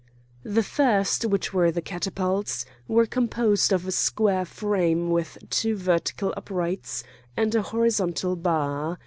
The 0.41 0.63
first, 0.63 1.25
which 1.25 1.53
were 1.53 1.69
the 1.69 1.79
catapults, 1.83 2.65
was 2.87 3.09
composed 3.09 3.71
of 3.71 3.85
a 3.85 3.91
square 3.91 4.45
frame 4.45 5.11
with 5.11 5.37
two 5.51 5.75
vertical 5.75 6.33
uprights 6.35 7.03
and 7.37 7.53
a 7.53 7.61
horizontal 7.61 8.35
bar. 8.35 8.97